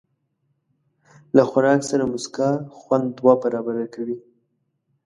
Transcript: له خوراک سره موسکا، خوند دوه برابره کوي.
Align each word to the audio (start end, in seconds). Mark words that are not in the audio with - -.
له 1.35 1.43
خوراک 1.49 1.81
سره 1.89 2.03
موسکا، 2.11 2.49
خوند 2.77 3.07
دوه 3.17 3.33
برابره 3.43 3.85
کوي. 3.95 4.17